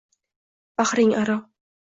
Bahring 0.81 1.15
aro— 1.21 1.39